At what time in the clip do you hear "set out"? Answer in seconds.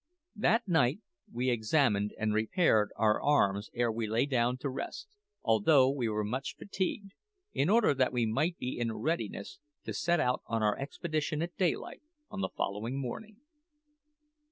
9.93-10.41